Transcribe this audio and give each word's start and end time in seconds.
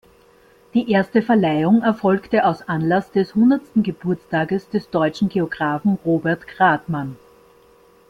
Die 0.73 0.89
erste 0.91 1.21
Verleihung 1.21 1.83
erfolgte 1.83 2.43
aus 2.47 2.67
Anlass 2.67 3.11
des 3.11 3.35
hundertsten 3.35 3.83
Geburtstages 3.83 4.67
des 4.67 4.89
deutschen 4.89 5.29
Geographen 5.29 5.99
Robert 6.03 6.47
Gradmann. 6.47 7.17